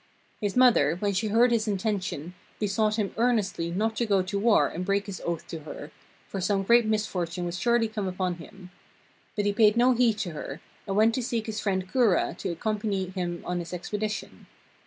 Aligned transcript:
His 0.39 0.57
mother, 0.57 0.95
when 0.95 1.13
she 1.13 1.27
heard 1.27 1.51
his 1.51 1.67
intention, 1.67 2.33
besought 2.59 2.95
him 2.95 3.13
earnestly 3.17 3.69
not 3.69 3.95
to 3.97 4.07
go 4.07 4.23
to 4.23 4.39
war 4.39 4.67
and 4.67 4.83
break 4.83 5.05
his 5.05 5.21
oath 5.23 5.47
to 5.49 5.59
her, 5.59 5.91
for 6.27 6.41
some 6.41 6.63
great 6.63 6.87
misfortune 6.87 7.45
would 7.45 7.53
surely 7.53 7.87
come 7.87 8.07
upon 8.07 8.37
him. 8.37 8.71
But 9.35 9.45
he 9.45 9.53
paid 9.53 9.77
no 9.77 9.93
heed 9.93 10.17
to 10.17 10.31
her, 10.31 10.59
and 10.87 10.95
went 10.95 11.13
to 11.13 11.21
seek 11.21 11.45
his 11.45 11.59
friend 11.59 11.87
Kura 11.87 12.33
to 12.39 12.49
accompany 12.49 13.09
him 13.09 13.43
on 13.45 13.59
his 13.59 13.73
expedition. 13.75 14.47